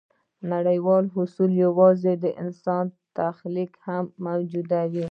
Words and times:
نړیوال 0.53 1.03
اصول 1.21 1.51
یواځې 1.65 2.13
د 2.23 2.25
انسان 2.43 2.85
تخیل 3.17 3.57
کې 3.83 3.95
موجود 4.25 4.65
دي. 4.91 4.99